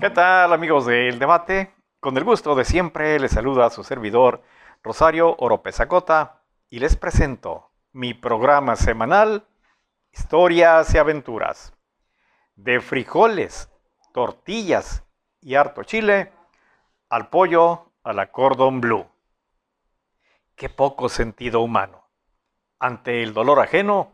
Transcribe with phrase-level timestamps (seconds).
[0.00, 1.74] ¿Qué tal amigos del debate?
[2.00, 4.42] Con el gusto de siempre les saluda a su servidor
[4.82, 9.46] Rosario Oropezacota y les presento mi programa semanal
[10.12, 11.74] Historias y Aventuras.
[12.54, 13.70] De frijoles,
[14.12, 15.04] tortillas
[15.40, 16.32] y harto chile
[17.08, 19.06] al pollo a la cordon blue.
[20.54, 22.08] Qué poco sentido humano.
[22.78, 24.12] Ante el dolor ajeno,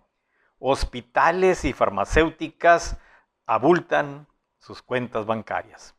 [0.58, 2.98] hospitales y farmacéuticas
[3.46, 4.26] abultan
[4.58, 5.94] sus cuentas bancarias.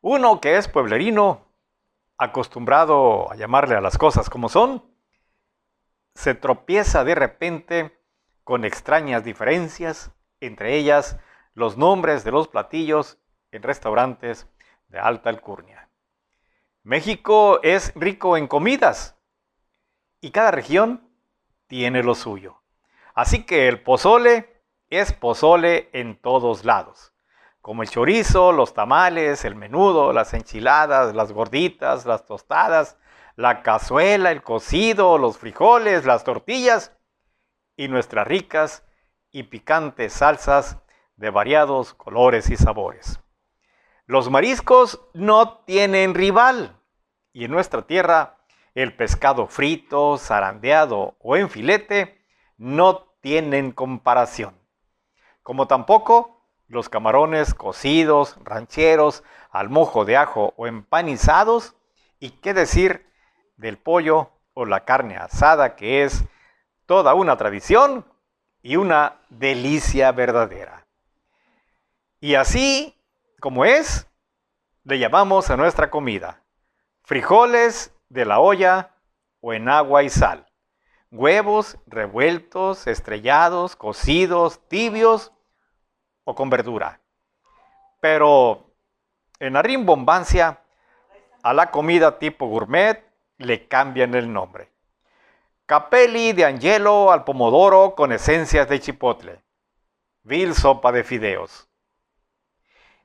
[0.00, 1.46] Uno que es pueblerino,
[2.16, 4.84] acostumbrado a llamarle a las cosas como son,
[6.14, 7.98] se tropieza de repente
[8.44, 11.18] con extrañas diferencias, entre ellas
[11.54, 13.18] los nombres de los platillos
[13.50, 14.48] en restaurantes
[14.88, 15.88] de alta alcurnia.
[16.82, 19.16] México es rico en comidas
[20.20, 21.10] y cada región
[21.66, 22.62] tiene lo suyo.
[23.14, 24.57] Así que el pozole
[24.90, 27.12] es pozole en todos lados
[27.68, 32.96] como el chorizo, los tamales, el menudo, las enchiladas, las gorditas, las tostadas,
[33.36, 36.96] la cazuela, el cocido, los frijoles, las tortillas
[37.76, 38.84] y nuestras ricas
[39.30, 40.78] y picantes salsas
[41.16, 43.20] de variados colores y sabores.
[44.06, 46.80] Los mariscos no tienen rival
[47.34, 48.38] y en nuestra tierra
[48.74, 52.24] el pescado frito, zarandeado o en filete
[52.56, 54.57] no tienen comparación.
[55.48, 61.74] Como tampoco los camarones cocidos, rancheros, al mojo de ajo o empanizados,
[62.20, 63.10] y qué decir
[63.56, 66.22] del pollo o la carne asada, que es
[66.84, 68.04] toda una tradición
[68.60, 70.86] y una delicia verdadera.
[72.20, 72.94] Y así
[73.40, 74.06] como es,
[74.84, 76.42] le llamamos a nuestra comida
[77.04, 78.90] frijoles de la olla
[79.40, 80.46] o en agua y sal,
[81.10, 85.32] huevos revueltos, estrellados, cocidos, tibios
[86.28, 87.00] o con verdura.
[88.00, 88.74] Pero
[89.40, 90.60] en la rimbombancia,
[91.42, 93.02] a la comida tipo gourmet
[93.38, 94.70] le cambian el nombre.
[95.64, 99.42] Capelli de angelo al pomodoro con esencias de chipotle.
[100.22, 101.66] Vil sopa de fideos.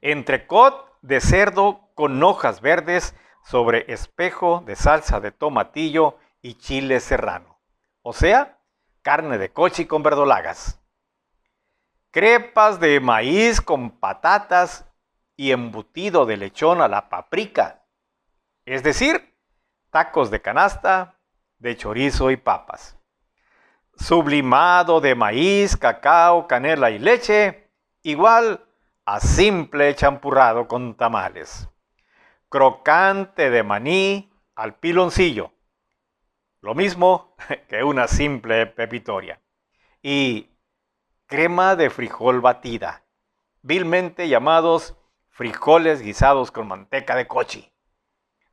[0.01, 7.57] Entrecot de cerdo con hojas verdes sobre espejo de salsa de tomatillo y chile serrano.
[8.01, 8.59] O sea,
[9.01, 10.82] carne de cochi con verdolagas
[12.13, 14.85] crepas de maíz con patatas
[15.35, 17.84] y embutido de lechón a la paprika,
[18.66, 19.35] es decir,
[19.90, 21.18] tacos de canasta,
[21.57, 23.00] de chorizo y papas.
[23.96, 27.72] Sublimado de maíz, cacao, canela y leche,
[28.03, 28.63] igual
[29.06, 31.68] a simple champurrado con tamales.
[32.47, 35.51] Crocante de maní al piloncillo,
[36.62, 37.35] lo mismo
[37.68, 39.41] que una simple pepitoria.
[40.03, 40.53] Y
[41.33, 43.05] crema de frijol batida,
[43.63, 44.95] vilmente llamados
[45.31, 47.73] frijoles guisados con manteca de cochi,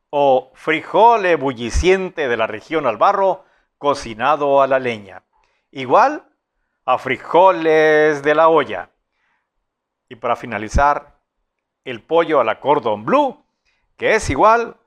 [0.09, 3.45] o frijol ebulliciente de la región al barro
[3.77, 5.25] cocinado a la leña,
[5.71, 6.25] igual
[6.87, 8.89] a frijoles de la olla.
[10.09, 11.21] Y para finalizar,
[11.85, 13.45] el pollo a la cordon bleu,
[13.99, 14.79] que es igual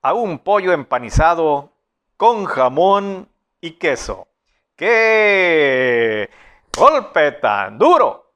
[0.00, 1.72] a un pollo empanizado
[2.16, 3.28] con jamón
[3.60, 4.28] y queso.
[4.76, 6.11] ¡Qué
[6.76, 8.32] golpe tan duro.